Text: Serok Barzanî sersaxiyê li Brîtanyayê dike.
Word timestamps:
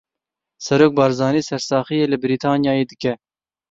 Serok 0.65 0.93
Barzanî 0.99 1.41
sersaxiyê 1.49 2.05
li 2.11 2.17
Brîtanyayê 2.23 2.85
dike. 2.91 3.13